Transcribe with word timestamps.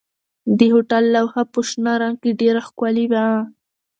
د 0.57 0.59
هوټل 0.73 1.03
لوحه 1.15 1.43
په 1.53 1.59
شنه 1.69 1.93
رنګ 2.01 2.17
کې 2.21 2.31
ډېره 2.41 2.61
ښکلې 2.67 3.05
وه. 3.11 3.27